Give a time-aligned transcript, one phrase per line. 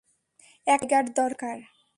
[0.67, 1.57] একটা জায়গার দরকার।